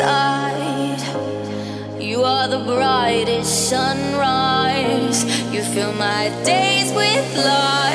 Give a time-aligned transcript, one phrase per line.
[0.00, 0.06] It's
[6.92, 7.87] with beautiful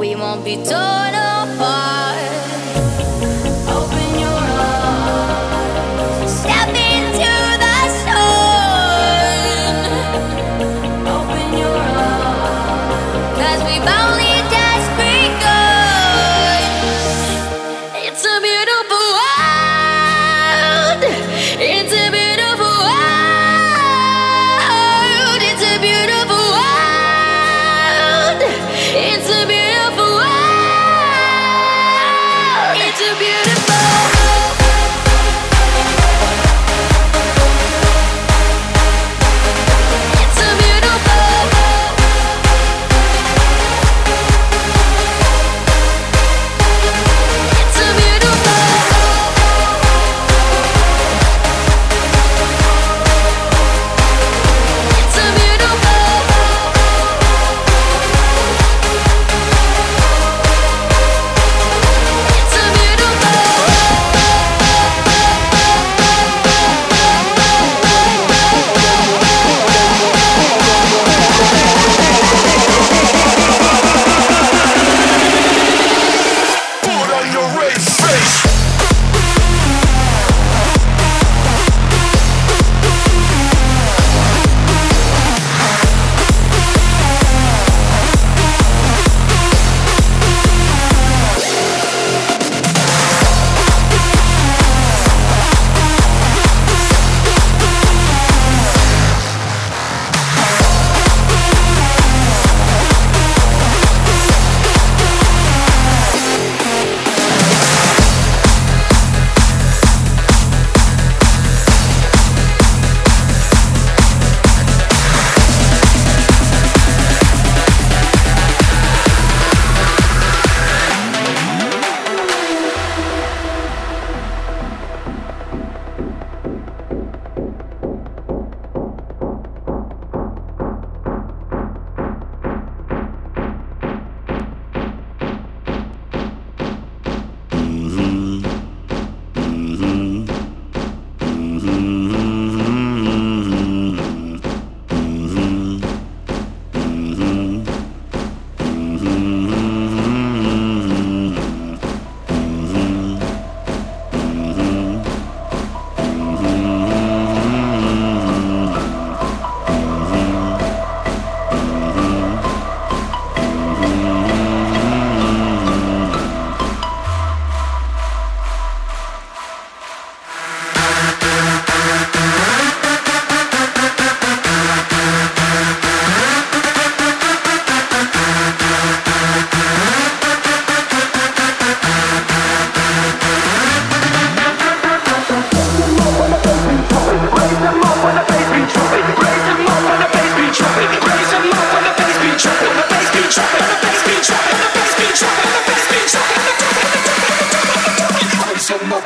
[0.00, 2.09] We won't be torn apart.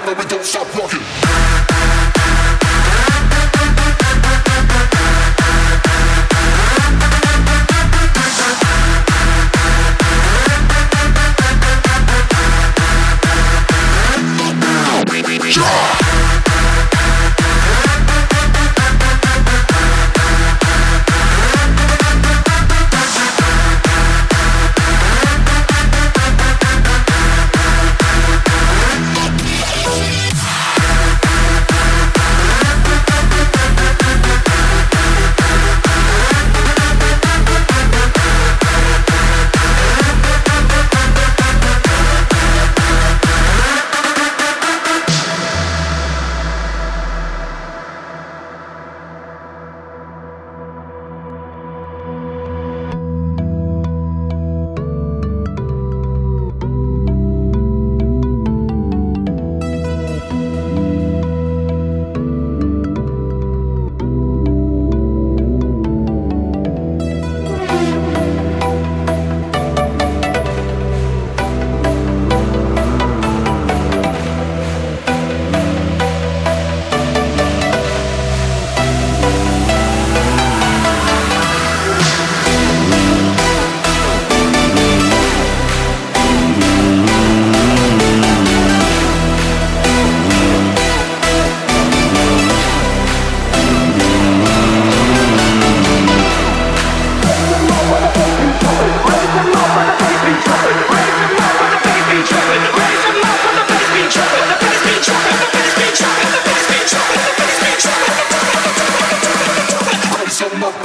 [0.06, 0.66] We don't stop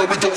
[0.07, 0.28] but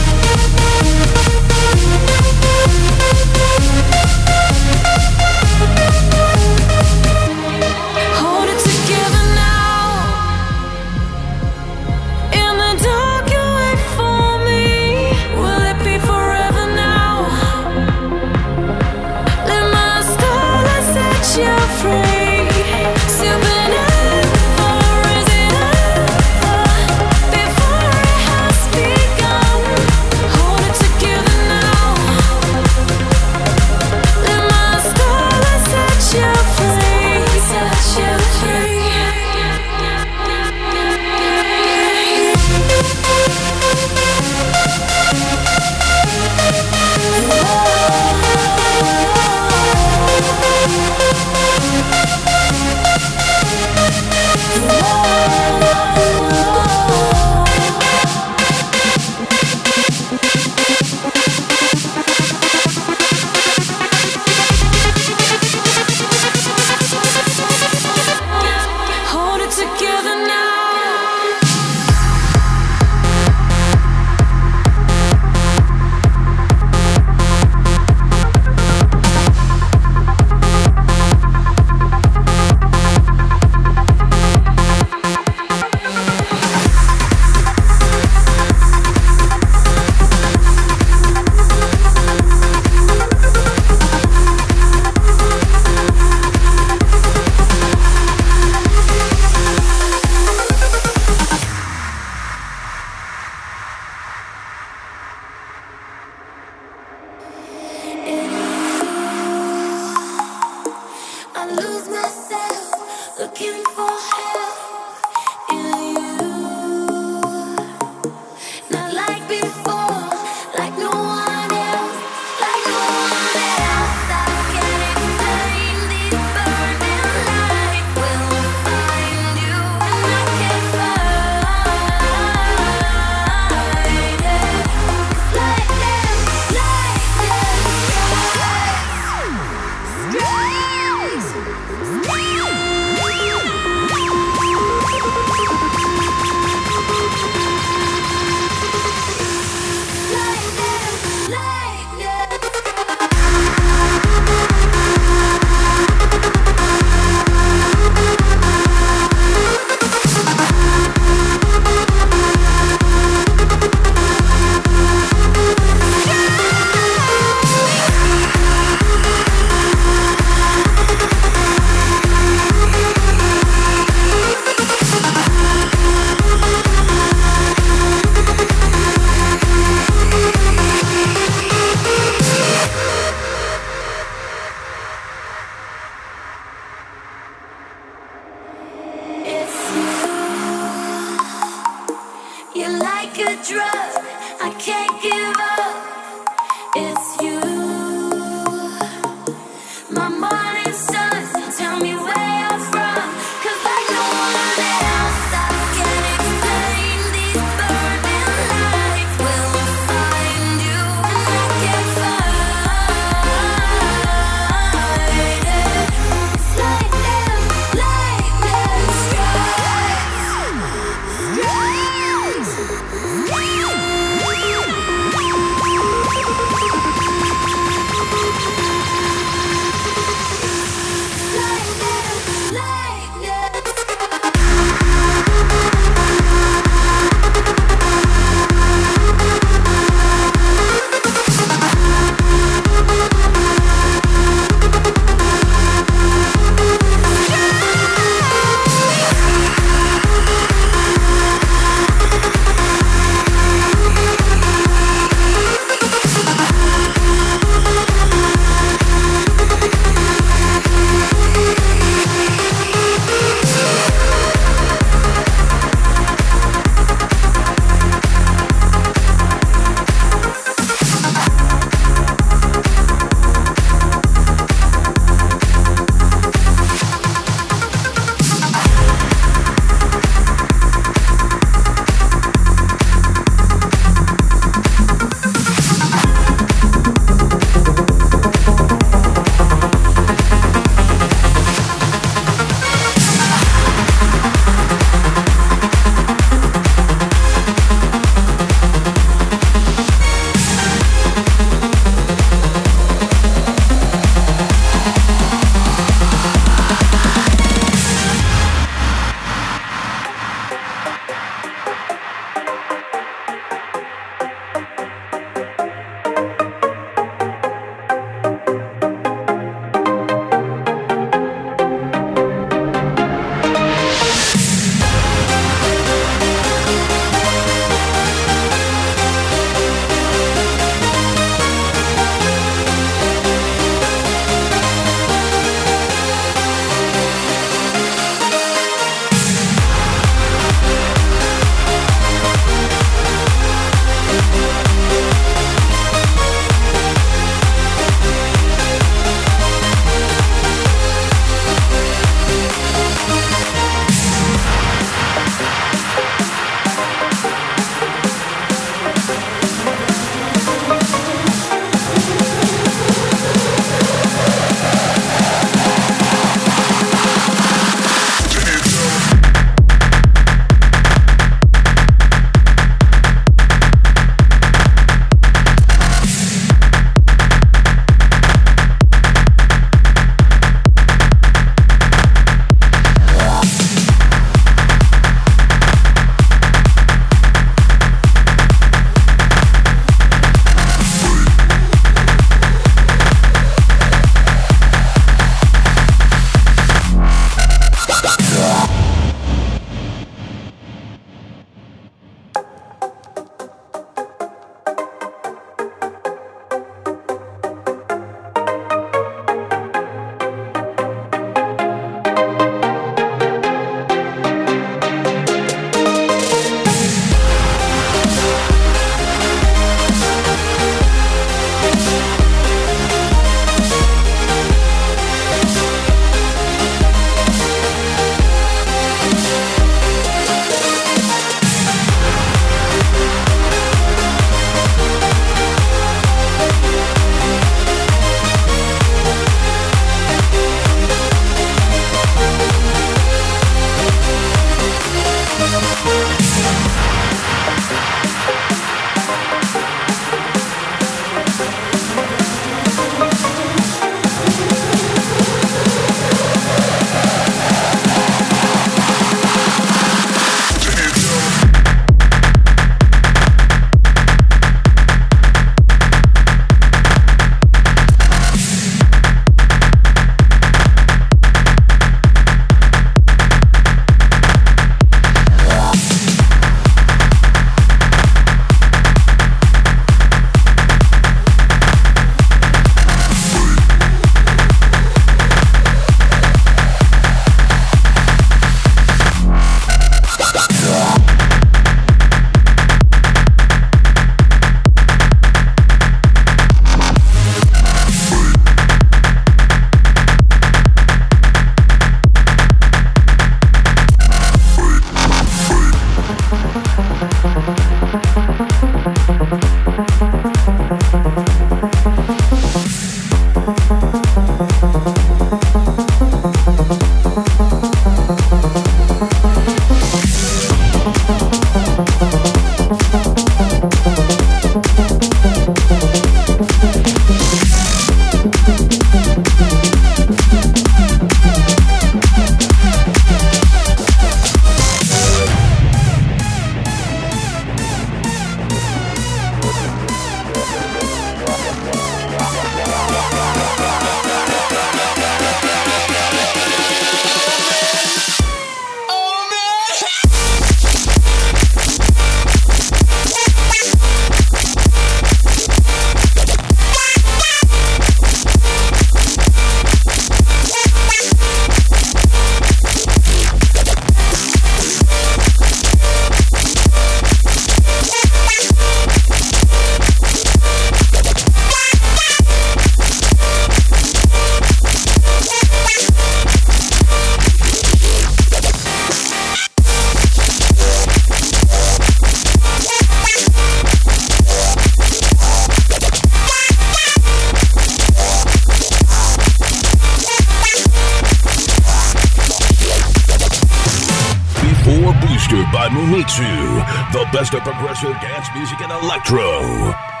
[596.93, 600.00] the best of progressive dance music and electro.